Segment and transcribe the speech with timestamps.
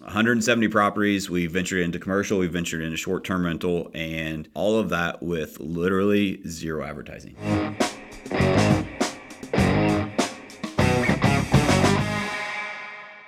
[0.00, 1.28] 170 properties.
[1.28, 5.60] We ventured into commercial, we ventured into short term rental, and all of that with
[5.60, 7.36] literally zero advertising.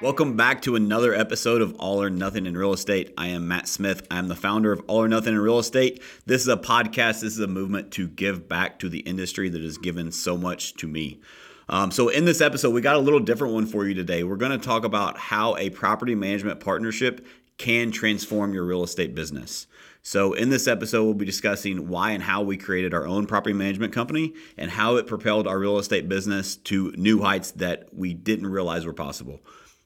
[0.00, 3.12] Welcome back to another episode of All or Nothing in Real Estate.
[3.18, 4.04] I am Matt Smith.
[4.10, 6.02] I am the founder of All or Nothing in Real Estate.
[6.24, 9.62] This is a podcast, this is a movement to give back to the industry that
[9.62, 11.20] has given so much to me.
[11.72, 14.24] Um, so, in this episode, we got a little different one for you today.
[14.24, 17.26] We're going to talk about how a property management partnership
[17.56, 19.66] can transform your real estate business.
[20.02, 23.54] So, in this episode, we'll be discussing why and how we created our own property
[23.54, 28.12] management company and how it propelled our real estate business to new heights that we
[28.12, 29.40] didn't realize were possible.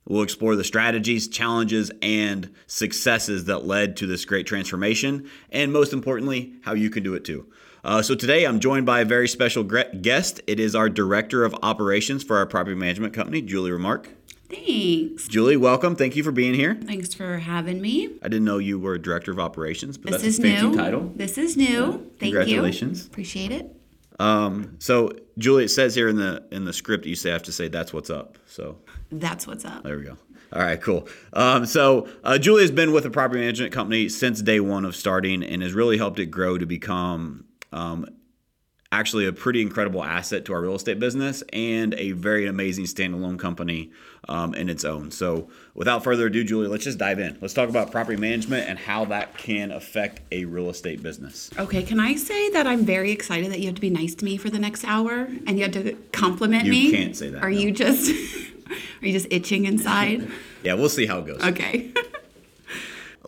[0.08, 5.92] We'll explore the strategies, challenges, and successes that led to this great transformation, and most
[5.92, 7.46] importantly, how you can do it too.
[7.86, 10.40] Uh, so today I'm joined by a very special guest.
[10.48, 14.10] It is our Director of Operations for our property management company, Julie Remark.
[14.50, 15.28] Thanks.
[15.28, 15.94] Julie, welcome.
[15.94, 16.74] Thank you for being here.
[16.74, 18.06] Thanks for having me.
[18.24, 20.76] I didn't know you were Director of Operations, but this that's is a fancy new.
[20.76, 21.12] title.
[21.14, 21.64] This is new.
[21.64, 21.90] Yeah.
[21.92, 23.04] Thank Congratulations.
[23.04, 23.06] you.
[23.06, 23.76] Appreciate it.
[24.18, 27.44] Um, so Julie, it says here in the in the script you say I have
[27.44, 28.36] to say that's what's up.
[28.46, 28.78] So
[29.12, 29.84] that's what's up.
[29.84, 30.16] There we go.
[30.52, 31.06] All right, cool.
[31.32, 34.96] Um, so uh, Julie has been with the property management company since day one of
[34.96, 37.45] starting, and has really helped it grow to become
[37.76, 38.06] um,
[38.92, 43.38] actually a pretty incredible asset to our real estate business and a very amazing standalone
[43.38, 43.90] company
[44.28, 45.10] um, in its own.
[45.10, 47.36] So, without further ado, Julie, let's just dive in.
[47.40, 51.50] Let's talk about property management and how that can affect a real estate business.
[51.58, 54.24] Okay, can I say that I'm very excited that you have to be nice to
[54.24, 56.86] me for the next hour and you have to compliment you me?
[56.86, 57.42] You can't say that.
[57.42, 57.58] Are no.
[57.58, 58.10] you just
[59.02, 60.28] are you just itching inside?
[60.62, 61.42] yeah, we'll see how it goes.
[61.42, 61.92] Okay.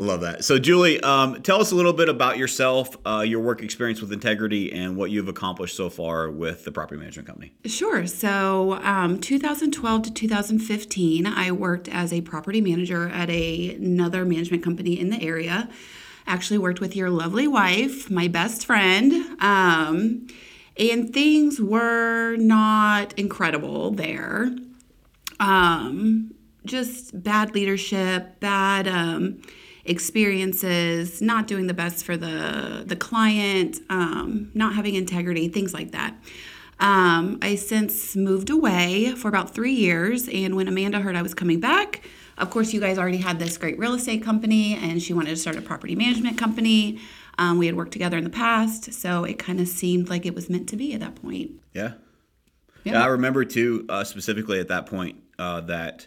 [0.01, 0.45] Love that.
[0.45, 4.13] So, Julie, um, tell us a little bit about yourself, uh, your work experience with
[4.13, 7.53] Integrity, and what you've accomplished so far with the property management company.
[7.65, 8.07] Sure.
[8.07, 14.63] So, um, 2012 to 2015, I worked as a property manager at a, another management
[14.63, 15.69] company in the area.
[16.29, 19.13] Actually, worked with your lovely wife, my best friend.
[19.43, 20.29] Um,
[20.79, 24.55] and things were not incredible there.
[25.41, 26.35] Um,
[26.65, 29.41] just bad leadership, bad um,
[29.89, 35.93] experiences, not doing the best for the the client, um, not having integrity, things like
[35.93, 36.15] that.
[36.81, 41.35] Um, I since moved away for about three years, and when Amanda heard I was
[41.35, 42.03] coming back,
[42.37, 45.37] of course, you guys already had this great real estate company, and she wanted to
[45.37, 47.01] start a property management company.
[47.37, 50.35] Um, we had worked together in the past, so it kind of seemed like it
[50.35, 51.53] was meant to be at that point.
[51.73, 51.95] Yeah.
[52.85, 56.07] Yeah, yeah I remember too, uh, specifically at that point, uh, that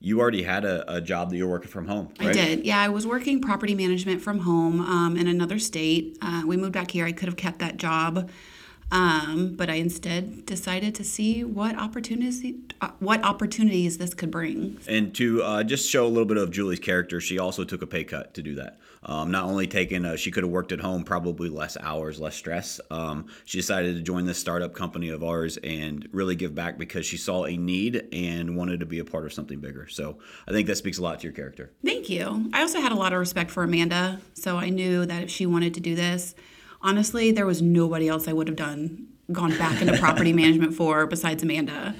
[0.00, 2.08] you already had a, a, job that you were working from home.
[2.18, 2.30] Right?
[2.30, 2.64] I did.
[2.64, 6.16] Yeah, I was working property management from home um, in another state.
[6.22, 7.04] Uh, we moved back here.
[7.04, 8.30] I could have kept that job,
[8.92, 12.42] um, but I instead decided to see what opportunities
[12.80, 14.78] uh, what opportunities this could bring.
[14.88, 17.86] And to uh, just show a little bit of Julie's character, she also took a
[17.86, 18.78] pay cut to do that.
[19.02, 22.36] Um, not only taking, uh, she could have worked at home, probably less hours, less
[22.36, 22.80] stress.
[22.90, 27.06] Um, she decided to join this startup company of ours and really give back because
[27.06, 29.88] she saw a need and wanted to be a part of something bigger.
[29.88, 31.70] So I think that speaks a lot to your character.
[31.84, 32.50] Thank you.
[32.52, 35.46] I also had a lot of respect for Amanda, so I knew that if she
[35.46, 36.34] wanted to do this,
[36.82, 41.06] honestly, there was nobody else I would have done gone back into property management for
[41.06, 41.94] besides Amanda.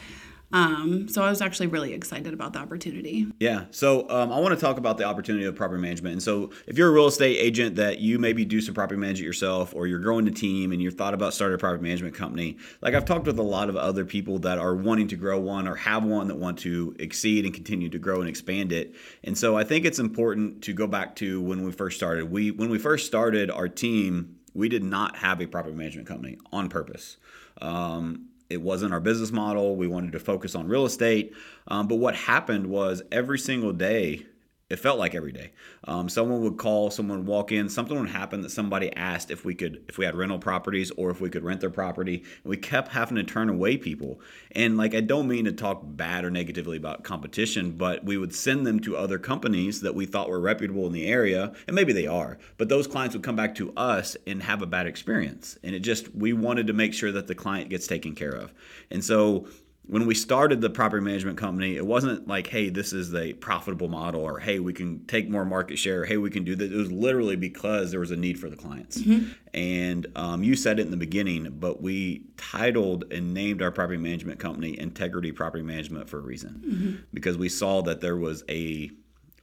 [0.53, 3.27] Um, so I was actually really excited about the opportunity.
[3.39, 3.67] Yeah.
[3.71, 6.15] So um, I want to talk about the opportunity of property management.
[6.15, 9.27] And so if you're a real estate agent that you maybe do some property management
[9.27, 12.59] yourself, or you're growing a team and you've thought about starting a property management company,
[12.83, 15.69] like I've talked with a lot of other people that are wanting to grow one
[15.69, 18.97] or have one that want to exceed and continue to grow and expand it.
[19.23, 22.29] And so I think it's important to go back to when we first started.
[22.29, 26.39] We when we first started our team, we did not have a property management company
[26.53, 27.17] on purpose.
[27.61, 29.77] Um, it wasn't our business model.
[29.77, 31.35] We wanted to focus on real estate.
[31.69, 34.27] Um, but what happened was every single day
[34.71, 35.51] it felt like every day.
[35.85, 39.45] Um, someone would call, someone would walk in, something would happen that somebody asked if
[39.45, 42.19] we could, if we had rental properties or if we could rent their property.
[42.45, 44.21] And we kept having to turn away people.
[44.53, 48.33] And like, I don't mean to talk bad or negatively about competition, but we would
[48.33, 51.93] send them to other companies that we thought were reputable in the area, and maybe
[51.93, 52.39] they are.
[52.57, 55.59] But those clients would come back to us and have a bad experience.
[55.65, 58.55] And it just, we wanted to make sure that the client gets taken care of.
[58.89, 59.49] And so
[59.91, 63.89] when we started the property management company, it wasn't like, hey, this is a profitable
[63.89, 66.71] model or hey, we can take more market share, hey, we can do this.
[66.71, 68.99] It was literally because there was a need for the clients.
[68.99, 69.33] Mm-hmm.
[69.53, 73.99] And um, you said it in the beginning, but we titled and named our property
[73.99, 76.97] management company Integrity Property Management for a reason mm-hmm.
[77.13, 78.93] because we saw that there was a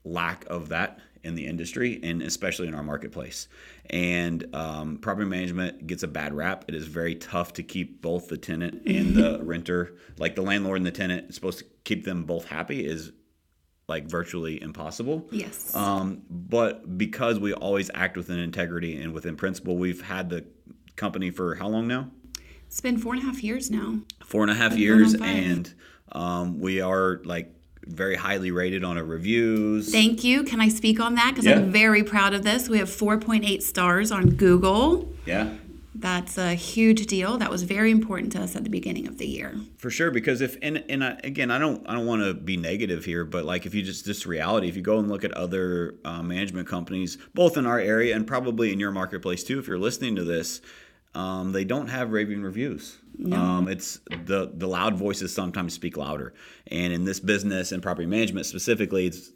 [0.04, 3.48] lack of that in the industry and especially in our marketplace.
[3.90, 6.64] And um, property management gets a bad rap.
[6.68, 10.78] It is very tough to keep both the tenant and the renter, like the landlord
[10.78, 12.86] and the tenant, supposed to keep them both happy.
[12.86, 13.12] Is
[13.88, 15.26] like virtually impossible.
[15.30, 15.74] Yes.
[15.74, 20.44] Um, but because we always act within integrity and within principle, we've had the
[20.96, 22.10] company for how long now?
[22.66, 24.00] It's been four and a half years now.
[24.22, 25.50] Four and a half years, going on five.
[25.50, 25.74] and
[26.12, 27.50] um, we are like
[27.88, 29.90] very highly rated on our reviews.
[29.90, 30.44] Thank you.
[30.44, 31.30] Can I speak on that?
[31.30, 31.56] Because Yeah.
[31.56, 32.68] I'm very proud of this.
[32.68, 35.12] We have 4.8 stars on Google.
[35.26, 35.54] yeah.
[36.00, 37.38] That's a huge deal.
[37.38, 39.56] That was very important to us at the beginning of the year.
[39.78, 42.56] For sure, because if and and I, again, I don't I don't want to be
[42.56, 45.32] negative here, but like if you just this reality, if you go and look at
[45.32, 49.66] other uh, management companies, both in our area and probably in your marketplace too, if
[49.66, 50.60] you're listening to this,
[51.14, 52.98] um, they don't have raving reviews.
[53.32, 56.34] Um, it's the the loud voices sometimes speak louder,
[56.68, 59.32] and in this business and property management specifically, it's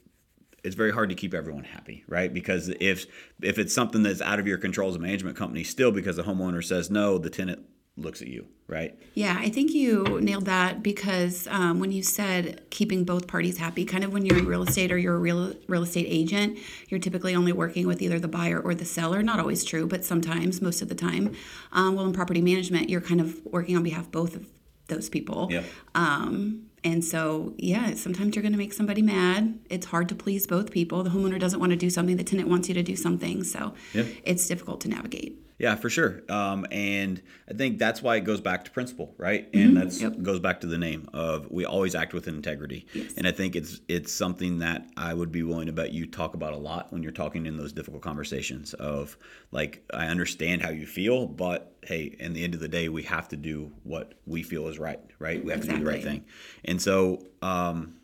[0.63, 2.33] it's very hard to keep everyone happy, right?
[2.33, 3.07] Because if
[3.43, 6.23] if it's something that's out of your control as a management company, still because the
[6.23, 7.67] homeowner says no, the tenant
[7.97, 8.99] looks at you, right?
[9.15, 13.85] Yeah, I think you nailed that because um, when you said keeping both parties happy,
[13.85, 16.59] kind of when you're in real estate or you're a real real estate agent,
[16.89, 19.23] you're typically only working with either the buyer or the seller.
[19.23, 21.35] Not always true, but sometimes, most of the time.
[21.73, 24.47] Um, well, in property management, you're kind of working on behalf of both of
[24.89, 25.49] those people.
[25.51, 25.65] Yep.
[25.95, 29.61] Um, and so, yeah, sometimes you're going to make somebody mad.
[29.71, 31.05] It's hard to please both people.
[31.05, 33.45] The homeowner doesn't want to do something, the tenant wants you to do something.
[33.45, 34.07] So Yep.
[34.25, 35.39] it's difficult to navigate.
[35.63, 36.25] Yeah, for sure.
[36.29, 39.49] Um, and I think that's why it goes back to principle, right?
[39.55, 40.21] And that's Yep.
[40.21, 42.85] goes back to the name of we always act with integrity.
[43.17, 46.35] And I think it's it's something that I would be willing to bet you talk
[46.35, 49.17] about a lot when you're talking in those difficult conversations of
[49.53, 53.05] like I understand how you feel, but hey, in the end of the day, we
[53.05, 55.45] have to do what we feel is right, right?
[55.45, 56.25] We have to do the right thing.
[56.65, 58.01] And so um,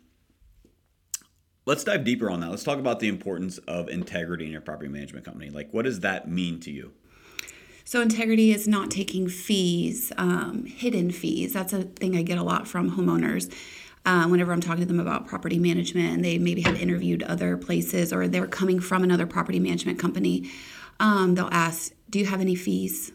[1.65, 2.51] let's dive deeper on that.
[2.51, 5.49] Let's talk about the importance of integrity in your property management company.
[5.49, 6.93] Like, what does that mean to you?
[7.89, 11.53] So integrity is not taking fees, um, hidden fees.
[11.53, 13.51] That's a thing I get a lot from homeowners.
[14.05, 17.57] Uh, whenever I'm talking to them about property management, and they maybe have interviewed other
[17.57, 20.51] places or they're coming from another property management company,
[20.99, 23.11] um, they'll ask, "Do you have any fees?"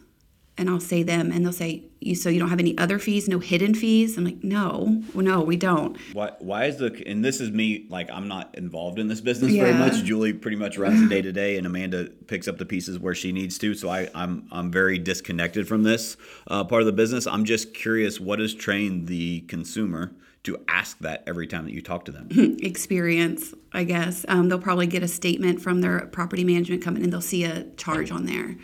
[0.57, 3.27] And I'll say them, and they'll say, "You so you don't have any other fees?
[3.27, 7.41] No hidden fees?" I'm like, "No, no, we don't." Why, why is the and this
[7.41, 10.03] is me like I'm not involved in this business very much.
[10.05, 13.13] Julie pretty much runs the day to day, and Amanda picks up the pieces where
[13.13, 13.73] she needs to.
[13.73, 16.15] So I, I'm I'm very disconnected from this
[16.47, 17.27] uh, part of the business.
[17.27, 20.13] I'm just curious what has trained the consumer
[20.45, 22.29] to ask that every time that you talk to them.
[22.61, 24.25] experience, I guess.
[24.27, 27.63] Um, they'll probably get a statement from their property management company and they'll see a
[27.77, 28.55] charge on there.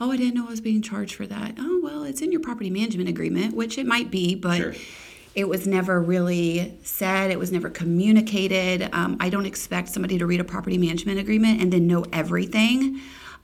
[0.00, 1.56] Oh, I didn't know I was being charged for that.
[1.58, 4.74] Oh, well, it's in your property management agreement, which it might be, but Sure.
[5.34, 7.30] it was never really said.
[7.30, 8.88] It was never communicated.
[8.92, 12.98] Um, I don't expect somebody to read a property management agreement and then know everything.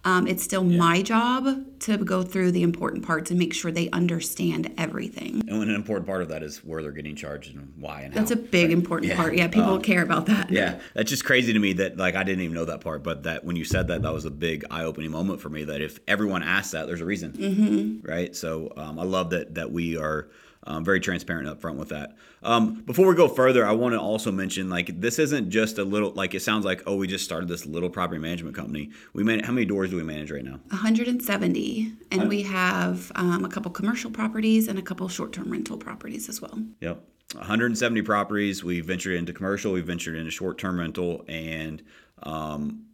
[0.04, 3.90] Um, it's still my job to go through the important parts and make sure they
[3.90, 5.42] understand everything.
[5.48, 8.32] and an important part of that is where they're getting charged and why and That's
[8.32, 8.38] how.
[8.38, 9.16] a big important Yeah.
[9.16, 9.36] part.
[9.36, 10.50] Yeah, people care about that.
[10.50, 13.24] Yeah, that's just crazy to me that like I didn't even know that part, but
[13.24, 15.64] that when you said that, that was a big eye-opening moment for me.
[15.64, 18.06] That if everyone asks that, there's a reason, mm-hmm.
[18.08, 18.34] right?
[18.36, 20.28] So um, I love that that we are
[20.66, 22.16] um, very transparent up front with that.
[22.42, 25.84] Um, before we go further, I want to also mention like this isn't just a
[25.84, 28.90] little like it sounds like oh we just started this little property management company.
[29.12, 30.60] We man how many doors do we manage right now?
[30.68, 36.28] 170 and we have um, a couple commercial properties and a couple short-term rental properties
[36.28, 37.02] as well Yep.
[37.34, 38.62] 170 properties.
[38.62, 39.72] We ventured into commercial.
[39.72, 41.82] We ventured into short-term rental, and
[42.22, 42.86] um,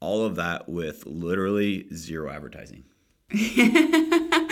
[0.00, 2.84] all of that with literally zero advertising.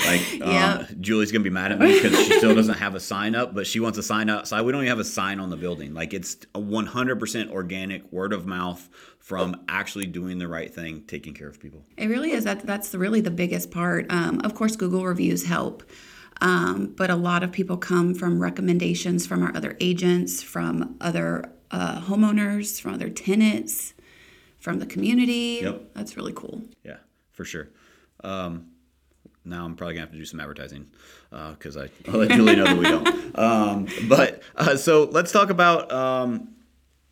[0.06, 0.86] like, Yeah.
[0.90, 3.54] um, Julie's gonna be mad at me because she still doesn't have a sign up,
[3.54, 4.62] but she wants a sign outside.
[4.62, 5.94] We don't even have a sign on the building.
[5.94, 11.32] Like, it's a 100% organic, word of mouth from actually doing the right thing, taking
[11.34, 11.84] care of people.
[11.96, 15.82] it really is that that's really the biggest part um, of course google reviews help
[16.40, 21.52] um, but a lot of people come from recommendations from our other agents from other
[21.70, 23.94] uh, homeowners from other tenants
[24.58, 25.90] from the community Yep.
[25.94, 26.96] that's really cool Yeah,
[27.30, 27.68] for sure.
[28.24, 28.66] Um,
[29.44, 30.90] now I'm probably gonna have to do some advertising
[31.30, 33.38] because I I'll let Julie know that we don't.
[33.38, 35.90] Um, but uh, so let's talk about.
[35.90, 36.48] Um,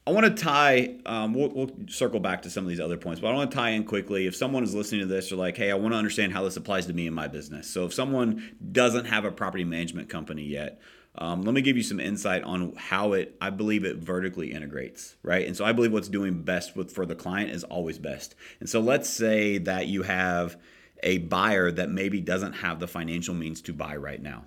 [0.07, 0.97] I want to tie.
[1.07, 3.57] Um, we'll, we'll circle back to some of these other points, but I want to
[3.57, 4.27] tie in quickly.
[4.27, 6.57] If someone is listening to this, they're like, "Hey, I want to understand how this
[6.57, 10.43] applies to me in my business." So if someone doesn't have a property management company
[10.43, 10.81] yet,
[11.17, 13.37] um, let me give you some insight on how it.
[13.41, 15.47] I believe it vertically integrates, right?
[15.47, 18.35] And so I believe what's doing best with for the client is always best.
[18.59, 20.57] And so let's say that you have
[21.03, 24.45] a buyer that maybe doesn't have the financial means to buy right now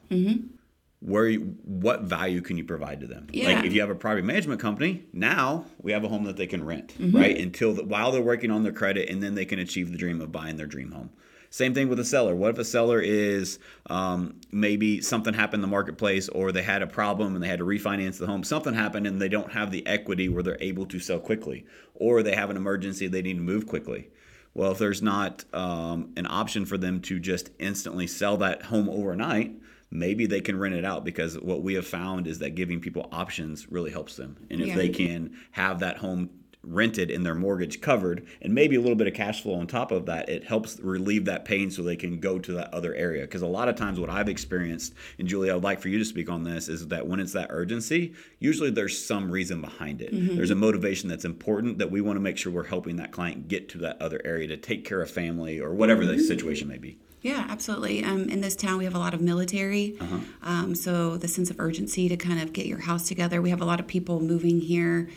[1.00, 3.48] where you, what value can you provide to them Yeah.
[3.56, 6.48] like if you have a property management company now we have a home that they
[6.48, 7.18] can rent Mm-hmm.
[7.18, 9.98] right until the, while they're working on their credit and then they can achieve the
[9.98, 11.10] dream of buying their dream home
[11.50, 12.34] Same thing with a seller.
[12.36, 16.82] What if a seller is um, maybe something happened in the marketplace or they had
[16.82, 18.44] a problem and they had to refinance the home?
[18.44, 22.24] Something happened and they don't have the equity where they're able to sell quickly, or
[22.24, 24.10] they have an emergency they need to move quickly.
[24.54, 28.88] Well, if there's not um, an option for them to just instantly sell that home
[28.90, 29.54] overnight,
[29.90, 33.10] maybe they can rent it out because what we have found is that giving people
[33.12, 34.38] options really helps them.
[34.52, 34.76] And if Yeah.
[34.76, 36.30] they can have that home
[36.64, 39.92] rented and their mortgage covered and maybe a little bit of cash flow on top
[39.92, 43.24] of that it helps relieve that pain so they can go to that other area
[43.24, 46.00] because a lot of times what i've experienced and julie i would like for you
[46.00, 50.02] to speak on this is that when it's that urgency usually there's some reason behind
[50.02, 53.12] it there's a motivation that's important that we want to make sure we're helping that
[53.12, 56.68] client get to that other area to take care of family or whatever the situation
[56.68, 58.04] may be Yeah, absolutely.
[58.04, 59.98] Um, in this town, we have a lot of military.
[60.42, 63.42] Um, so the sense of urgency to kind of get your house together.
[63.42, 65.10] We have a lot of people moving here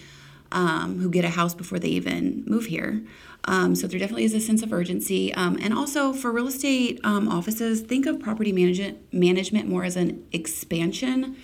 [0.57, 3.05] um, who get a house before they even move here.
[3.45, 5.33] Um, so there definitely is a sense of urgency.
[5.35, 9.97] Um, and also for real estate um, offices, think of property management management more as
[9.97, 11.37] an expansion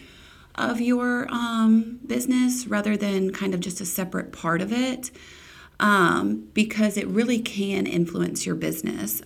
[0.55, 5.11] of your um, business rather than kind of just a separate part of it
[5.79, 9.23] um, because it really can influence your business.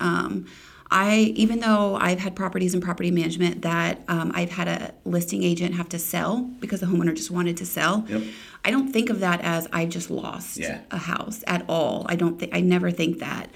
[0.91, 5.43] I even though I've had properties in property management that um, I've had a listing
[5.43, 8.05] agent have to sell because the homeowner just wanted to sell.
[8.09, 8.23] Yep.
[8.65, 10.81] I don't think of that as I just lost Yeah.
[10.91, 12.07] a house at all.
[12.09, 13.51] I don't think I never think that.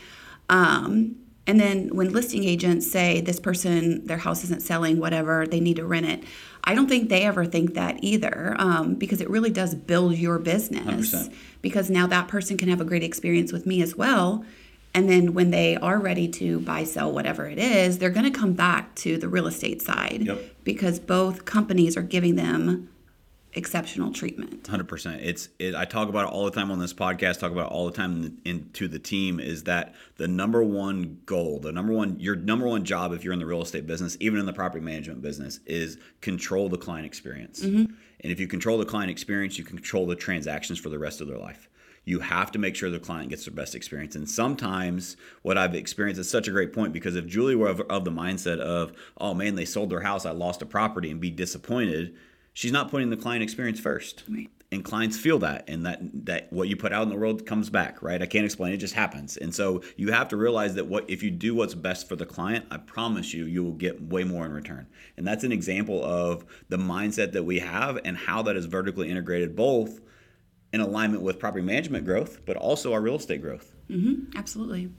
[0.49, 5.60] Um, and then when listing agents say this person their house isn't selling, whatever they
[5.60, 6.25] need to rent it,
[6.64, 10.38] I don't think they ever think that either um, because it really does build your
[10.38, 11.12] business.
[11.14, 11.32] 100%.
[11.62, 14.44] Because now that person can have a great experience with me as well.
[14.92, 18.37] And then when they are ready to buy, sell, whatever it is, they're going to
[18.37, 20.40] come back to the real estate side Yep.
[20.64, 22.88] because both companies are giving them
[23.52, 24.66] exceptional treatment.
[24.66, 25.23] Hundred percent.
[25.23, 25.49] It's.
[25.59, 27.40] It, I talk about it all the time on this podcast.
[27.40, 29.40] Talk about it all the time in, to the team.
[29.40, 31.59] Is that the number one goal?
[31.61, 34.38] The number one, your number one job if you're in the real estate business, even
[34.38, 37.62] in the property management business, is control the client experience.
[37.62, 37.92] Mm-hmm.
[38.23, 41.28] And if you control the client experience, you control the transactions for the rest of
[41.28, 41.68] their life.
[42.11, 44.17] You have to make sure the client gets their best experience.
[44.17, 47.81] And sometimes what I've experienced is such a great point because if Julie were of,
[47.83, 51.21] of the mindset of, oh man, they sold their house, I lost a property, and
[51.21, 52.17] be disappointed,
[52.52, 54.50] she's not putting the client experience first Right.
[54.73, 57.71] and clients feel that and that that what you put out in the world comes
[57.71, 60.75] back right i can't explain it, it just happens and so you have to realize
[60.75, 63.73] that what if you do what's best for the client i promise you you will
[63.73, 64.87] get way more in return
[65.17, 69.09] and that's an example of the mindset that we have and how that is vertically
[69.09, 70.00] integrated both
[70.72, 73.72] in alignment with property management growth but also our real estate growth.
[74.36, 74.90] Absolutely.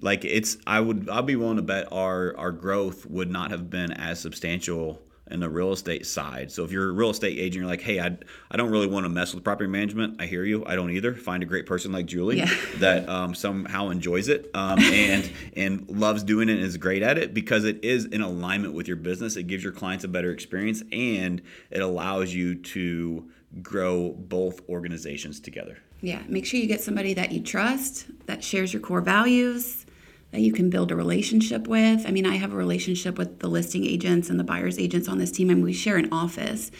[0.00, 3.68] like it's i would i'll be willing to bet our our growth would not have
[3.70, 6.52] been as substantial in the real estate side.
[6.52, 8.16] So if you're a real estate agent you're like hey i,
[8.50, 10.64] I don't really want to mess with property management i hear you.
[10.66, 11.14] I don't either.
[11.14, 12.50] Find a great person like julie Yeah.
[12.76, 17.16] that um, somehow enjoys it um, and and loves doing it and is great at
[17.16, 19.36] it because it is in alignment with your business.
[19.36, 23.28] It gives your clients a better experience and it allows you to
[23.62, 28.72] grow both organizations together Yeah, make sure you get somebody that you trust, that shares
[28.72, 29.86] your core values,
[30.32, 32.04] that you can build a relationship with.
[32.06, 35.18] I mean, I have a relationship with the listing agents and the buyer's agents on
[35.18, 36.70] this team, and we share an office.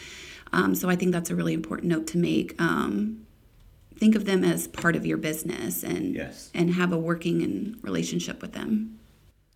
[0.51, 2.59] Um, so I think that's a really important note to make.
[2.61, 3.25] Um,
[3.97, 6.51] think of them as part of your business and Yes.
[6.53, 8.99] and have a working and relationship with them.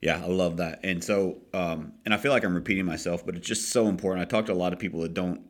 [0.02, 0.80] Yeah, I love that.
[0.84, 4.22] And so, um, and I feel like I'm repeating myself, but it's just so important.
[4.26, 5.42] I talk to a lot of people that don't,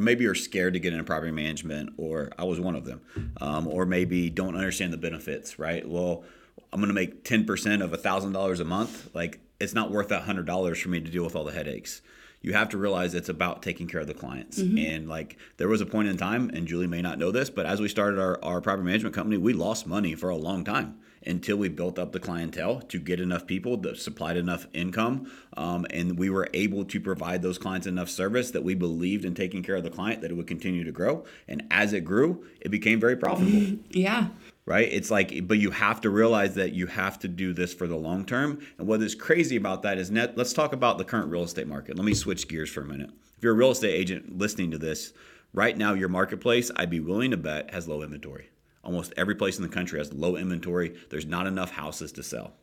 [0.00, 3.02] or maybe are scared to get into property management, or I was one of them,
[3.40, 5.86] um, or maybe don't understand the benefits, right?
[5.86, 6.24] Well,
[6.72, 9.14] I'm going to make 10% of $1,000 a month.
[9.14, 12.00] Like, it's not worth that $100 for me to deal with all the headaches.
[12.40, 14.56] You have to realize it's about taking care of the clients.
[14.78, 17.66] And like, there was a point in time, and Julie may not know this, but
[17.66, 20.98] as we started our, our property management company, we lost money for a long time
[21.26, 25.86] until we built up the clientele to get enough people that supplied enough income um,
[25.90, 29.62] and we were able to provide those clients enough service that we believed in taking
[29.62, 31.24] care of the client that it would continue to grow.
[31.48, 33.78] And as it grew it became very profitable.
[33.90, 34.28] Yeah.
[34.64, 34.88] right?
[34.90, 37.96] It's like but you have to realize that you have to do this for the
[37.96, 38.60] long term.
[38.78, 41.66] And what is crazy about that is net let's talk about the current real estate
[41.66, 41.96] market.
[41.96, 43.10] Let me switch gears for a minute.
[43.36, 45.12] If you're a real estate agent listening to this
[45.52, 48.50] right now your marketplace i'd be willing to bet has low inventory
[48.82, 50.96] almost every place in the country has low inventory.
[51.10, 52.54] There's not enough houses to sell.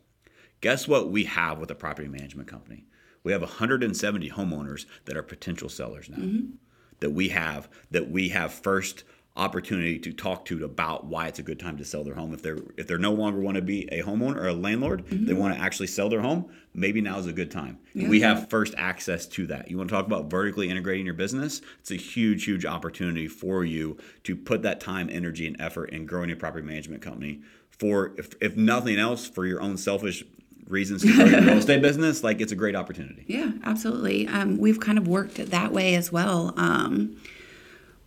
[0.62, 2.86] Guess what we have with a property management company?
[3.24, 6.18] We have 170 homeowners that are potential sellers now.
[6.18, 6.52] Mm-hmm.
[7.00, 9.04] That we have that we have first
[9.38, 12.34] opportunity to talk to about why it's a good time to sell their home.
[12.34, 15.34] If they're if they're no longer want to be a homeowner or a landlord they
[15.34, 17.80] want to actually sell their home maybe now is a good time.
[17.96, 19.70] We have first access to that.
[19.70, 21.62] You want to talk about vertically integrating your business?
[21.80, 26.06] It's a huge huge opportunity for you to put that time energy and effort in
[26.06, 30.24] growing a property management company for if, if nothing else for your own selfish
[30.68, 33.24] reasons to grow your real estate business, like it's a great opportunity.
[33.28, 34.28] Yeah, absolutely.
[34.28, 37.18] Um, we've kind of worked that way as well, um,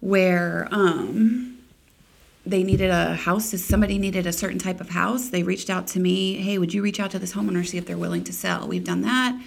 [0.00, 1.58] where um,
[2.46, 3.52] they needed a house.
[3.52, 6.36] If somebody needed a certain type of house, they reached out to me.
[6.36, 8.66] Hey, would you reach out to this homeowner see if they're willing to sell?
[8.66, 9.40] We've done that.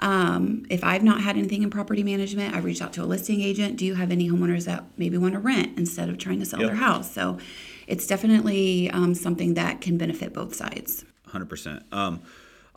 [0.00, 3.40] Um, if I've not had anything in property management, I reached out to a listing
[3.40, 3.76] agent.
[3.76, 6.60] Do you have any homeowners that maybe want to rent instead of trying to sell
[6.60, 6.70] Yep.
[6.70, 7.12] their house?
[7.14, 7.38] So
[7.86, 11.04] it's definitely um, something that can benefit both sides.
[11.28, 11.84] Hundred percent.
[11.92, 12.20] Um,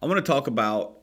[0.01, 0.99] I want to talk about.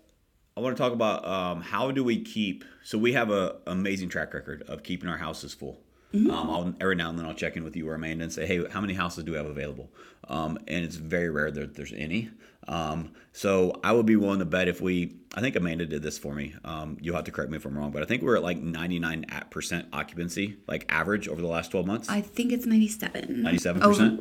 [0.56, 2.64] I want to talk about um, how do we keep.
[2.84, 5.80] So we have a amazing track record of keeping our houses full.
[6.14, 8.46] Um, I'll, every now and then I'll check in with you or Amanda and say,
[8.46, 9.90] hey, how many houses do we have available?
[10.28, 12.30] Um, and it's very rare that there's any.
[12.68, 15.16] Um, so I would be willing to bet if we.
[15.34, 16.54] I think Amanda did this for me.
[16.64, 18.58] Um, you'll have to correct me if I'm wrong, but I think we're at like
[18.58, 22.08] 99 percent occupancy, like average over the last 12 months.
[22.08, 23.42] I think it's 97.
[23.42, 24.20] 97 Oh, percent.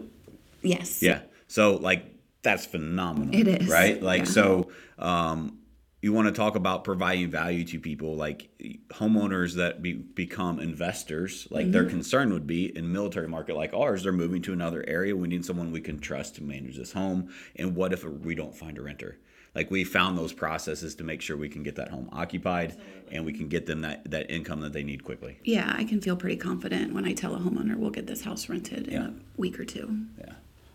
[0.63, 1.03] yes.
[1.03, 1.19] Yeah.
[1.47, 2.05] So like
[2.41, 3.35] that's phenomenal.
[3.35, 4.01] It is, Right?
[4.01, 4.25] Like yeah.
[4.31, 5.59] so um
[6.01, 8.49] you want to talk about providing value to people like
[8.89, 11.91] homeowners that be, become investors like their Mm-hmm.
[11.91, 15.45] concern would be in military market like ours they're moving to another area we need
[15.45, 18.81] someone we can trust to manage this home and what if we don't find a
[18.81, 19.17] renter
[19.53, 22.77] like we found those processes to make sure we can get that home occupied
[23.11, 25.99] and we can get them that, that income that they need quickly Yeah, I can
[26.01, 29.07] feel pretty confident when I tell a homeowner we'll get this house rented in Yeah.
[29.07, 30.05] a week or two.
[30.19, 30.33] Yeah.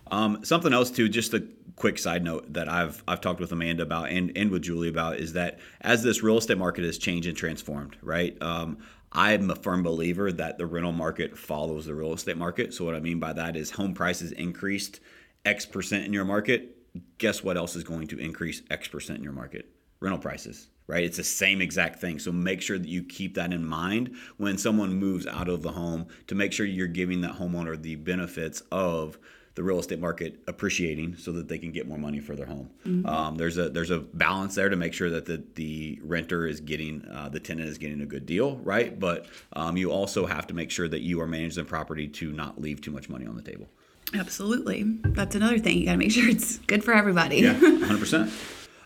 [0.09, 1.43] Um, something else too, just a
[1.77, 5.19] quick side note that I've I've talked with Amanda about and, and with Julie about
[5.19, 8.37] is that as this real estate market has changed and transformed, right?
[8.43, 8.79] Um,
[9.13, 12.75] I'm a firm believer that the rental market follows the real estate market.
[12.75, 15.01] So what I mean by that is home prices increased
[15.45, 16.77] X percent in your market.
[17.19, 19.69] Guess what else is going to increase X percent in your market?
[20.01, 20.69] Rental prices.
[20.89, 21.03] Right?
[21.03, 22.21] It's the same exact thing.
[22.21, 25.73] So make sure that you keep that in mind when someone moves out of the
[25.73, 29.19] home to make sure you're giving that homeowner the benefits of
[29.57, 32.71] the real estate market appreciating so that they can get more money for their home.
[33.07, 36.61] Um, there's a there's a balance there to make sure that the, the renter is
[36.61, 39.01] getting uh, the tenant is getting a good deal, right?
[39.01, 42.33] But um, you also have to make sure that you are managing the property to
[42.33, 43.67] not leave too much money on the table.
[44.15, 44.85] Absolutely.
[45.05, 45.79] That's another thing.
[45.79, 47.39] You got to make sure it's good for everybody.
[47.39, 48.31] Yeah, hundred percent.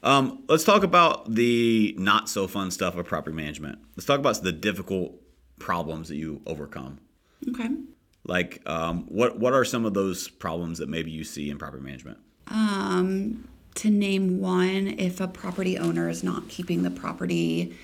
[0.03, 3.81] Um, let's talk about the not so fun stuff of property management.
[3.97, 5.15] Let's talk about the difficult
[5.59, 7.01] problems that you overcome.
[7.51, 7.69] okay.
[8.25, 11.83] Like, um, what what are some of those problems that maybe you see in property
[11.83, 12.19] management?
[12.49, 17.77] Um, to name one, if a property owner is not keeping the property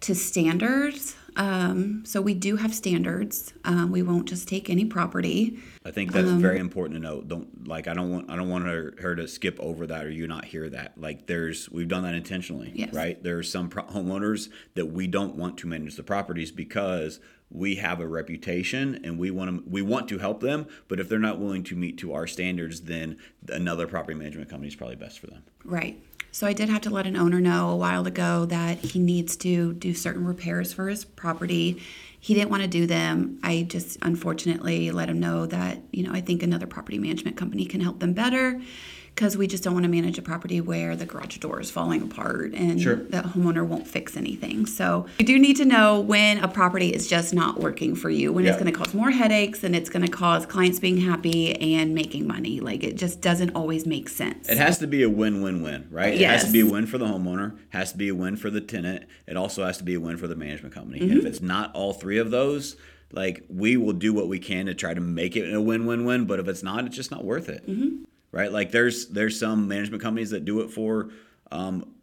[0.00, 3.52] to standards, um, so we do have standards.
[3.64, 5.58] Um, we won't just take any property.
[5.84, 7.28] I think that's Um, very important to note.
[7.28, 10.10] Don't like I don't want I don't want her, her to skip over that or
[10.10, 10.92] you not hear that.
[10.96, 12.94] Like there's we've done that intentionally, Yes.
[12.94, 13.20] right?
[13.22, 17.18] There's some pro- homeowners that we don't want to manage the properties because
[17.52, 21.08] we have a reputation and we want to we want to help them, but if
[21.08, 24.96] they're not willing to meet to our standards, then another property management company is probably
[24.96, 25.42] best for them.
[25.64, 26.02] Right.
[26.34, 29.36] So I did have to let an owner know a while ago that he needs
[29.38, 31.82] to do certain repairs for his property.
[32.18, 33.38] He didn't want to do them.
[33.42, 37.66] I just unfortunately let him know that, you know, I think another property management company
[37.66, 38.62] can help them better
[39.14, 42.02] because we just don't want to manage a property where the garage door is falling
[42.02, 42.96] apart and Sure.
[42.96, 44.64] the homeowner won't fix anything.
[44.66, 48.32] So you do need to know when a property is just not working for you,
[48.32, 51.54] when it's going to cause more headaches and it's going to cause clients being happy
[51.60, 52.60] and making money.
[52.60, 54.48] Like it just doesn't always make sense.
[54.48, 56.16] It has to be a win-win-win, right?
[56.16, 56.20] Yes.
[56.20, 58.48] It has to be a win for the homeowner, has to be a win for
[58.50, 59.04] the tenant.
[59.26, 61.00] It also has to be a win for the management company.
[61.00, 61.18] And Mm-hmm.
[61.20, 62.76] if it's not all three of those,
[63.12, 66.24] like we will do what we can to try to make it a win-win-win.
[66.24, 68.04] But if it's not, it's just not worth it, Mm-hmm.
[68.32, 68.50] Right?
[68.50, 71.10] Like there's there's some management companies that do it for
[71.52, 71.94] um,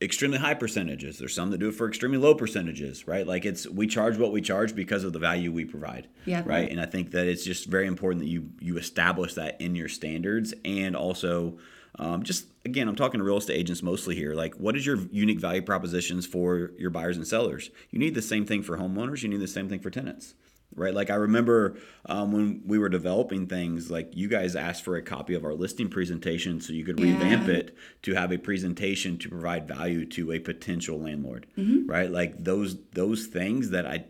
[0.00, 1.18] extremely high percentages.
[1.18, 3.26] There's some that do it for extremely low percentages, right?
[3.26, 6.08] Like it's we charge what we charge because of the value we provide.
[6.26, 6.42] Yeah.
[6.44, 6.70] Right.
[6.70, 9.88] And I think that it's just very important that you you establish that in your
[9.88, 11.58] standards and also
[11.98, 14.34] um, just again, I'm talking to real estate agents mostly here.
[14.34, 17.70] Like, what is your unique value propositions for your buyers and sellers?
[17.90, 19.22] You need the same thing for homeowners.
[19.22, 20.34] You need the same thing for tenants
[20.74, 20.94] right?
[20.94, 25.02] Like I remember um, when we were developing things, like you guys asked for a
[25.02, 29.28] copy of our listing presentation so you could revamp it to have a presentation to
[29.28, 31.90] provide value to a potential landlord, Mm-hmm.
[31.90, 32.10] right?
[32.10, 34.04] Like those those things that I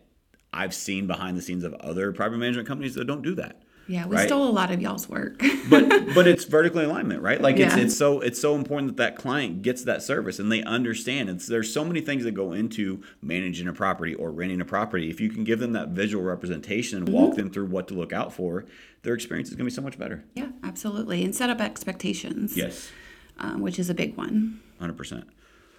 [0.53, 3.63] I've seen behind the scenes of other property management companies that don't do that.
[3.91, 4.29] Yeah, we right?
[4.29, 5.43] stole a lot of y'all's work.
[5.69, 7.41] but but it's vertical alignment, right?
[7.41, 7.83] Like it's Yeah.
[7.83, 11.29] it's so it's so important that that client gets that service and they understand.
[11.29, 15.11] It's there's so many things that go into managing a property or renting a property.
[15.11, 17.17] If you can give them that visual representation and Mm-hmm.
[17.17, 18.65] walk them through what to look out for,
[19.03, 20.23] their experience is going to be so much better.
[20.35, 21.25] yeah, absolutely.
[21.25, 22.57] And set up expectations.
[22.57, 22.91] Yes,
[23.39, 24.61] Um, which is a big one.
[24.79, 25.25] hundred percent.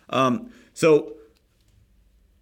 [0.10, 1.14] Um, so,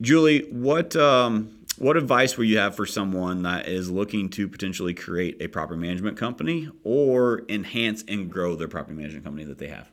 [0.01, 4.93] Julie, what um, what advice would you have for someone that is looking to potentially
[4.93, 9.67] create a property management company or enhance and grow their property management company that they
[9.67, 9.89] have?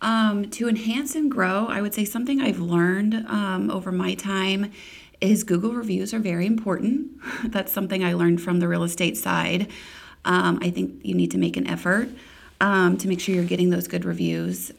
[0.00, 4.72] Um, to enhance and grow, I would say something I've learned um, over my time
[5.20, 7.10] is Google reviews are very important.
[7.44, 9.70] That's something I learned from the real estate side.
[10.24, 12.08] Um, I think you need to make an effort
[12.60, 14.72] um, to make sure you're getting those good reviews.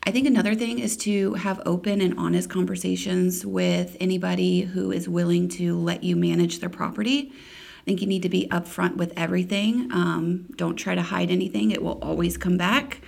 [0.00, 4.90] Um, I think another thing is to have open and honest conversations with anybody who
[4.90, 7.32] is willing to let you manage their property.
[7.32, 9.90] I think you need to be upfront with everything.
[9.92, 13.00] Um, don't try to hide anything, it will always come back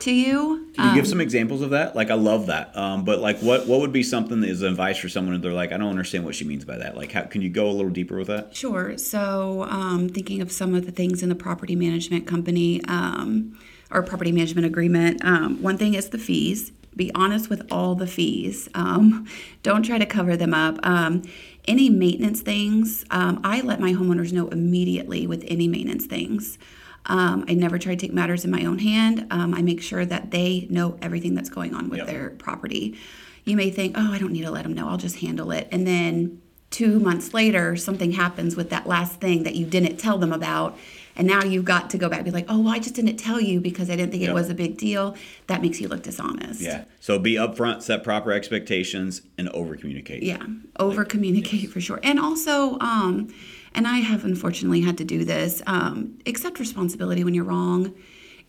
[0.00, 0.70] to you.
[0.74, 1.96] Can you give some examples of that?
[1.96, 2.76] Like I love that.
[2.76, 5.52] Um, but like what what would be something that is advice for someone if they're
[5.52, 6.96] like, I don't understand what she means by that.
[6.96, 8.54] Like how can you go a little deeper with that?
[8.54, 8.96] Sure.
[8.96, 13.58] So um, thinking of some of the things in the property management company um,
[13.90, 16.72] or property management agreement, um, one thing is the fees.
[16.96, 18.68] Be honest with all the fees.
[18.74, 19.26] Um,
[19.62, 20.78] don't try to cover them up.
[20.84, 21.22] Um,
[21.66, 26.58] any maintenance things, um, I let my homeowners know immediately with any maintenance things.
[27.06, 29.26] Um, I never try to take matters in my own hand.
[29.30, 32.06] Um, I make sure that they know everything that's going on with Yep.
[32.06, 32.98] their property.
[33.44, 35.68] You may think, oh, I don't need to let them know, I'll just handle it.
[35.70, 40.18] And then two months later, something happens with that last thing that you didn't tell
[40.18, 40.76] them about.
[41.18, 43.16] And now you've got to go back and be like, oh, well, I just didn't
[43.16, 44.30] tell you because I didn't think Yep.
[44.30, 45.16] it was a big deal.
[45.48, 46.60] That makes you look dishonest.
[46.60, 46.84] Yeah.
[47.00, 50.22] So be upfront, set proper expectations, and over communicate.
[50.22, 50.46] Yeah,
[50.78, 51.98] over communicate for sure.
[52.04, 53.34] And also, um,
[53.74, 57.94] and I have unfortunately had to do this, um, accept responsibility when you're wrong.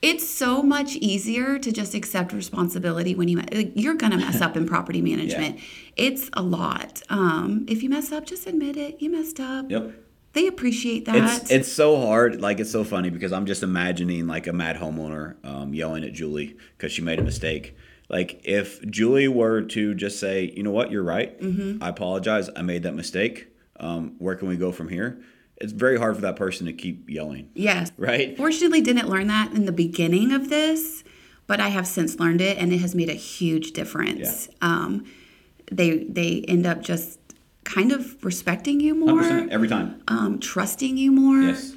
[0.01, 4.55] It's so much easier to just accept responsibility when you like, you're gonna mess up
[4.55, 5.59] in property management.
[5.97, 7.01] It's a lot.
[7.09, 9.01] Um, if you mess up, just admit it.
[9.01, 9.69] You messed up.
[9.69, 9.91] Yep.
[10.33, 11.15] They appreciate that.
[11.15, 12.39] It's it's so hard.
[12.39, 16.13] Like it's so funny because I'm just imagining like a mad homeowner um, yelling at
[16.13, 17.75] Julie because she made a mistake.
[18.09, 21.39] Like if Julie were to just say, you know what, you're right.
[21.39, 21.83] Mm-hmm.
[21.83, 22.49] I apologize.
[22.55, 23.47] I made that mistake.
[23.79, 25.21] Um, where can we go from here?
[25.57, 27.91] It's very hard for that person to keep yelling, yes.
[27.97, 28.35] right?
[28.37, 31.03] Fortunately, didn't learn that in the beginning of this,
[31.47, 34.47] but I have since learned it, and it has made a huge difference.
[34.61, 35.05] Um,
[35.71, 37.18] they they end up just
[37.73, 40.01] kind of respecting you more, 100% every time.
[40.07, 41.41] um, trusting you more.
[41.41, 41.73] Yes.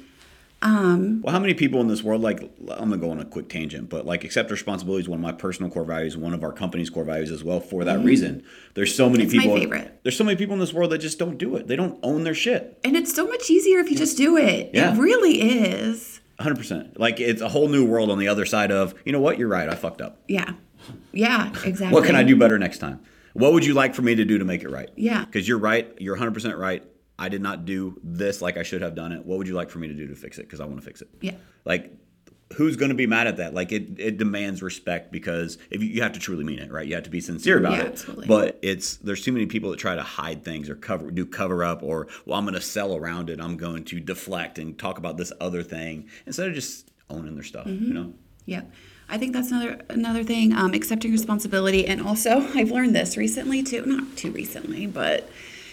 [0.61, 3.49] Um, well, how many people in this world, like, I'm gonna go on a quick
[3.49, 6.53] tangent, but like, accept responsibility is one of my personal core values, one of our
[6.53, 7.59] company's core values as well.
[7.59, 9.35] For that reason, there's so many Mm-hmm.
[9.35, 9.57] It's my people.
[9.59, 9.99] favorite.
[10.03, 11.67] There's so many people in this world that just don't do it.
[11.67, 12.79] They don't own their shit.
[12.85, 14.71] And it's so much easier if you just do it.
[14.73, 14.93] Yeah.
[14.95, 16.21] It really is.
[16.37, 16.55] 100.
[16.55, 19.37] percent Like, it's a whole new world on the other side of, you know what,
[19.37, 20.21] you're right, I fucked up.
[20.29, 20.53] Yeah.
[21.11, 21.51] Yeah.
[21.65, 21.93] Exactly.
[21.93, 23.01] What can I do better next time?
[23.33, 24.89] What would you like for me to do to make it right?
[24.95, 25.25] Yeah.
[25.25, 25.91] Because you're right.
[25.99, 26.83] You're 100 percent right.
[27.19, 29.25] I did not do this like I should have done it.
[29.25, 30.43] What would you like for me to do to fix it?
[30.43, 31.09] Because I want to fix it.
[31.21, 31.35] Yeah.
[31.65, 31.91] like
[32.57, 35.89] who's going to be mad at that like it, it demands respect because if you,
[35.89, 37.87] you have to truly mean it right you have to be sincere about Yeah, it
[37.87, 38.27] absolutely.
[38.27, 41.63] but it's there's too many people that try to hide things or cover do cover
[41.63, 44.99] up or well i'm going to sell around it i'm going to deflect and talk
[44.99, 47.85] about this other thing instead of just owning their stuff Mm-hmm.
[47.85, 48.13] you know
[48.45, 48.61] Yeah.
[49.09, 50.53] I think that's another another thing.
[50.53, 53.85] Um, accepting responsibility, and also I've learned this recently too.
[53.85, 55.29] Not too recently, but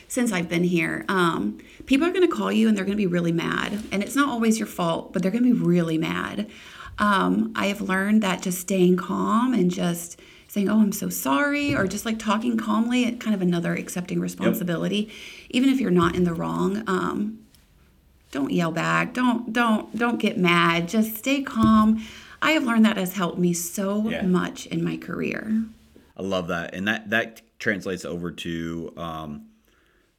[0.08, 3.02] since I've been here, um, people are going to call you and they're going to
[3.02, 5.98] be really mad, and it's not always your fault, but they're going to be really
[5.98, 6.50] mad.
[6.98, 11.74] Um, I have learned that just staying calm and just saying, "Oh, I'm so sorry,"
[11.74, 15.10] or just like talking calmly, kind of another accepting responsibility,
[15.48, 16.82] even if you're not in the wrong.
[16.86, 17.38] Um,
[18.30, 22.00] don't yell back don't don't don't get mad just stay calm
[22.42, 24.22] i have learned that has helped me so Yeah.
[24.22, 25.64] much in my career
[26.16, 29.46] i love that and that that translates over to um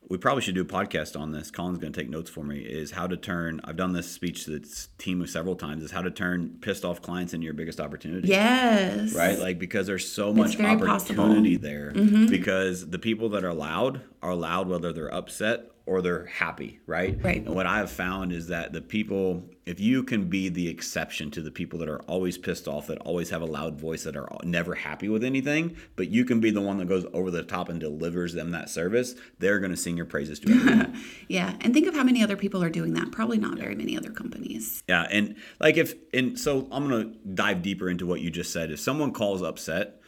[0.10, 1.52] we probably should do a podcast on this.
[1.52, 2.60] Colin's going to take notes for me.
[2.60, 3.62] Is how to turn.
[3.64, 5.84] I've done this speech to the team several times.
[5.84, 8.28] Is how to turn pissed off clients into your biggest opportunity.
[8.28, 9.40] yes right?
[9.40, 11.24] Like because there's so much very possible.
[11.24, 11.92] opportunity there.
[11.92, 17.18] Because the people that are loud are loud whether they're upset or they're happy, right?
[17.24, 17.38] Right.
[17.46, 21.42] And what I've found is that the people, if you can be the exception to
[21.42, 24.30] the people that are always pissed off, that always have a loud voice, that are
[24.44, 27.68] never happy with anything, but you can be the one that goes over the top
[27.68, 31.02] and delivers them that service, they're going to sing your praises to everyone.
[31.28, 33.98] yeah and think of how many other people are doing that probably not very many
[33.98, 38.30] other companies Yeah, and like if and so I'm gonna dive deeper into what you
[38.30, 38.72] just said.
[38.72, 40.00] If someone calls upset,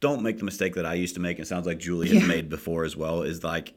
[0.00, 1.38] don't make the mistake that I used to make.
[1.38, 2.26] and It sounds like Julie has Yeah.
[2.28, 3.22] made before as well.
[3.22, 3.74] Is like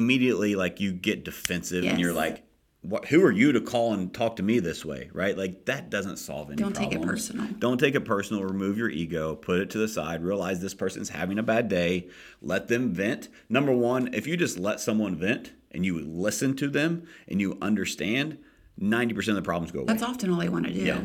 [0.00, 2.42] immediately like you get defensive and you're like,
[2.82, 3.06] "What?
[3.06, 5.36] Who are you to call and talk to me this way?" Right?
[5.38, 6.56] Like that doesn't solve any.
[6.56, 7.46] Don't take it personal.
[7.58, 8.42] Don't take it personal.
[8.42, 9.36] Remove your ego.
[9.36, 10.24] Put it to the side.
[10.24, 12.08] Realize this person's having a bad day.
[12.42, 13.28] Let them vent.
[13.48, 17.56] Number one, if you just let someone vent and you listen to them and you
[17.62, 18.38] understand,
[18.76, 19.86] ninety percent of the problems go away.
[19.86, 21.02] that's often all i want to do Yeah.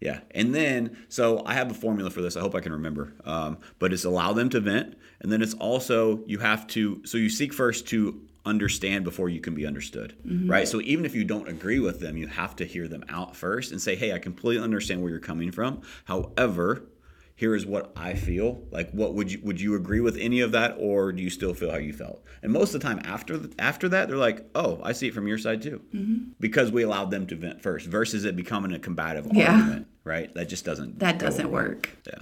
[0.00, 0.20] Yeah.
[0.30, 2.36] And then, so I have a formula for this.
[2.36, 3.12] I hope I can remember.
[3.24, 4.96] Um, but it's allow them to vent.
[5.20, 9.40] And then it's also, you have to, so you seek first to understand before you
[9.40, 10.16] can be understood.
[10.24, 10.66] Right.
[10.66, 13.72] So even if you don't agree with them, you have to hear them out first
[13.72, 15.82] and say, hey, I completely understand where you're coming from.
[16.06, 16.84] However,
[17.40, 18.60] here is what I feel.
[18.70, 21.54] Like, what would you would you agree with any of that, or do you still
[21.54, 22.22] feel how you felt?
[22.42, 25.26] And most of the time after after that, they're like, oh, I see it from
[25.26, 26.32] your side too, mm-hmm.
[26.38, 29.54] because we allowed them to vent first, versus it becoming a combative yeah.
[29.54, 30.34] argument, right?
[30.34, 31.88] That just doesn't that doesn't work.
[32.06, 32.18] Yeah.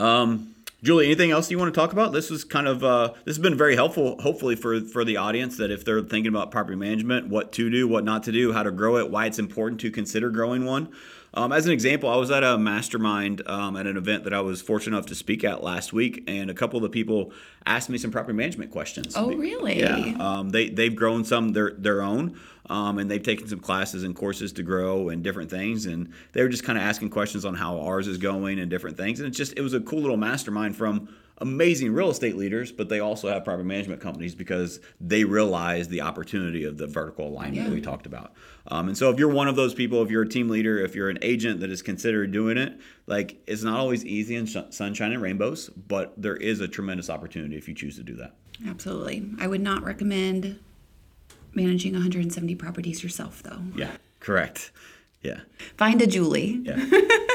[0.00, 0.51] Um.
[0.82, 2.12] Julie, anything else you want to talk about?
[2.12, 5.56] This was kind of uh, this has been very helpful, hopefully for for the audience
[5.58, 8.64] that if they're thinking about property management, what to do, what not to do, how
[8.64, 10.88] to grow it, why it's important to consider growing one.
[11.34, 14.40] Um, as an example, I was at a mastermind um, at an event that I
[14.40, 17.32] was fortunate enough to speak at last week, and a couple of the people
[17.64, 19.14] asked me some property management questions.
[19.16, 19.78] Oh, really?
[19.78, 20.16] Yeah.
[20.18, 22.38] Um, they they've grown some their their own,
[22.70, 26.42] um, and they've taken some classes and courses to grow and different things, and they
[26.42, 29.28] were just kind of asking questions on how ours is going and different things, and
[29.28, 31.08] it's just it was a cool little mastermind from
[31.42, 36.00] amazing real estate leaders, but they also have property management companies because they realize the
[36.00, 37.64] opportunity of the vertical alignment yeah.
[37.64, 38.32] that we talked about.
[38.68, 40.94] Um, and so, if you're one of those people, if you're a team leader, if
[40.94, 44.56] you're an agent that is considered doing it, like it's not always easy and sh-
[44.70, 48.34] sunshine and rainbows, but there is a tremendous opportunity if you choose to do that.
[48.66, 49.28] Absolutely.
[49.40, 50.60] I would not recommend
[51.54, 53.60] managing 170 properties yourself, though.
[53.76, 54.70] Yeah, correct.
[55.22, 55.40] Yeah.
[55.76, 56.60] Find a Julie.
[56.62, 56.84] Yeah.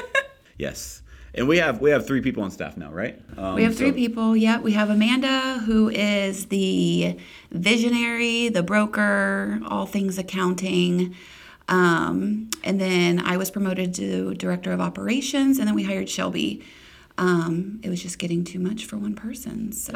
[0.58, 1.02] yes.
[1.34, 3.22] And we have we have three people on staff now, right?
[3.38, 3.96] Um, we have three so.
[3.96, 4.36] people.
[4.36, 7.18] Yeah, we have Amanda, who is the
[7.52, 11.16] visionary, the broker, all things accounting.
[11.68, 16.64] Um, and then I was promoted to director of operations, and then we hired Shelby.
[17.18, 19.72] Um, it was just getting too much for one person.
[19.72, 19.94] So,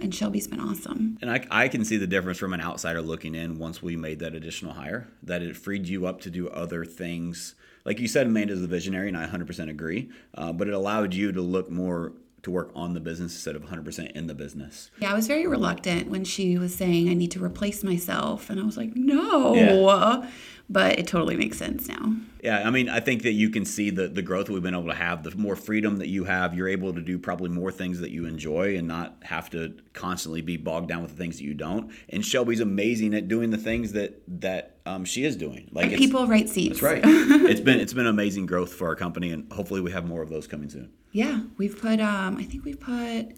[0.00, 1.18] and Shelby's been awesome.
[1.20, 4.18] And I, I can see the difference from an outsider looking in once we made
[4.18, 8.26] that additional hire, that it freed you up to do other things like you said,
[8.26, 10.08] Amanda's the visionary, and I 100% agree.
[10.34, 13.62] Uh, but it allowed you to look more to work on the business instead of
[13.62, 14.90] 100% in the business.
[15.00, 18.60] Yeah, I was very reluctant when she was saying I need to replace myself, and
[18.60, 19.54] I was like, no.
[19.54, 20.28] Yeah
[20.68, 22.14] but it totally makes sense now.
[22.42, 24.88] Yeah, I mean, I think that you can see the the growth we've been able
[24.88, 28.00] to have, the more freedom that you have, you're able to do probably more things
[28.00, 31.44] that you enjoy and not have to constantly be bogged down with the things that
[31.44, 31.90] you don't.
[32.10, 35.68] And Shelby's amazing at doing the things that that um, she is doing.
[35.72, 36.80] Like people right seats.
[36.80, 37.02] That's right.
[37.04, 40.28] it's been it's been amazing growth for our company, and hopefully we have more of
[40.28, 40.92] those coming soon.
[41.12, 43.36] Yeah, we've put um, I think we've put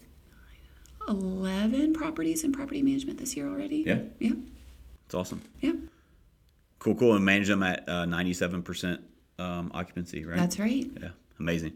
[1.08, 3.84] eleven properties in property management this year already.
[3.86, 4.00] Yeah.
[4.18, 4.32] Yeah.
[5.04, 5.42] It's awesome.
[5.60, 5.72] Yeah.
[6.87, 7.16] Cool, cool.
[7.16, 9.01] And manage them at uh, 97%
[9.40, 10.37] um, occupancy, right?
[10.37, 10.87] That's right.
[11.03, 11.09] Yeah,
[11.40, 11.72] amazing.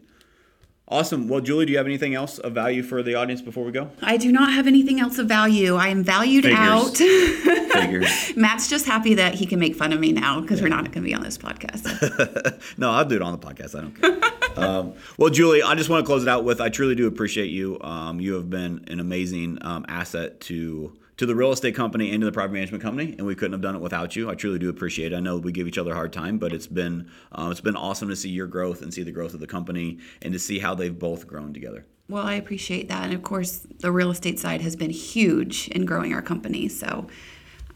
[0.87, 1.27] Awesome.
[1.27, 3.91] Well, Julie, do you have anything else of value for the audience before we go?
[4.01, 5.75] I do not have anything else of value.
[5.75, 6.59] I am valued Figures.
[6.61, 6.95] out.
[6.95, 8.31] Figures.
[8.37, 10.63] Matt's just happy that he can make fun of me now because yeah.
[10.63, 12.67] we're not going to be on this podcast.
[12.77, 13.77] no, I'll do it on the podcast.
[13.77, 14.55] I don't care.
[14.65, 17.49] um, well, Julie, I just want to close it out with I truly do appreciate
[17.49, 17.77] you.
[17.81, 22.19] Um, you have been an amazing um, asset to to the real estate company and
[22.19, 24.27] to the property management company, and we couldn't have done it without you.
[24.27, 25.15] I truly do appreciate it.
[25.15, 27.75] I know we give each other a hard time, but it's been um, it's been
[27.75, 30.57] awesome to see your growth and see the growth of the company and to see
[30.57, 31.85] how they've both grown together.
[32.09, 35.85] Well, I appreciate that, and of course, the real estate side has been huge in
[35.85, 36.67] growing our company.
[36.67, 37.05] So,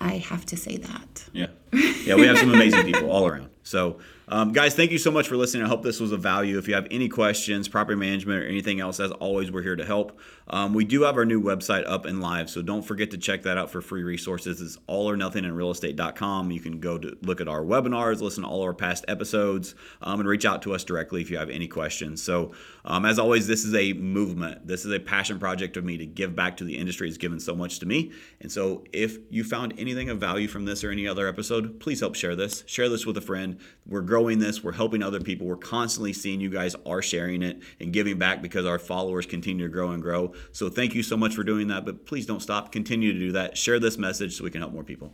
[0.01, 1.25] I have to say that.
[1.31, 1.49] Yeah,
[2.03, 3.51] yeah, we have some amazing people all around.
[3.65, 5.63] So um, guys, thank you so much for listening.
[5.63, 6.58] I hope this was of value.
[6.58, 9.86] If you have any questions, property management, or anything else, as always, we're here to
[9.86, 10.19] help.
[10.47, 13.43] Um, we do have our new website up and live, so don't forget to check
[13.43, 14.62] that out for free resources.
[14.62, 16.51] It's all or nothing in realestate.com.
[16.51, 20.19] You can go to look at our webinars, listen to all our past episodes, um,
[20.19, 22.21] and reach out to us directly if you have any questions.
[22.21, 24.67] So, um, as always, this is a movement.
[24.67, 27.08] This is a passion project of me to give back to the industry.
[27.08, 28.12] It's given so much to me.
[28.41, 31.99] And so, if you found anything of value from this or any other episode, please
[31.99, 32.63] help share this.
[32.65, 33.54] Share this with a friend.
[33.87, 35.47] We're growing this, we're helping other people.
[35.47, 39.65] We're constantly seeing you guys are sharing it and giving back because our followers continue
[39.67, 40.33] to grow and grow.
[40.51, 42.71] So thank you so much for doing that, but please don't stop.
[42.71, 43.57] Continue to do that.
[43.57, 45.11] Share this message so we can help more people.